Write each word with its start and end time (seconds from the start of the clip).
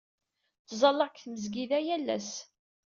Ttẓallaɣ 0.61 1.09
deg 1.11 1.19
tmesgida 1.23 1.79
yal 1.85 2.07
ass. 2.17 2.31